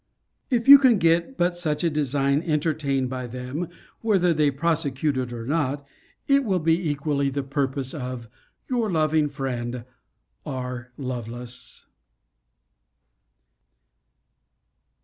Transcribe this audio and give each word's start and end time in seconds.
If 0.49 0.67
you 0.67 0.79
can 0.79 0.97
get 0.97 1.37
but 1.37 1.55
such 1.55 1.83
a 1.83 1.89
design 1.91 2.41
entertained 2.41 3.07
by 3.07 3.27
them, 3.27 3.67
whether 3.99 4.33
they 4.33 4.49
prosecute 4.49 5.15
it 5.15 5.31
or 5.31 5.45
not, 5.45 5.85
it 6.27 6.43
will 6.43 6.57
be 6.57 6.89
equally 6.89 7.27
to 7.27 7.33
the 7.33 7.43
purpose 7.47 7.93
of 7.93 8.27
Your 8.67 8.91
loving 8.91 9.29
friend, 9.29 9.85
R. 10.43 10.91
LOVELACE. 10.97 11.85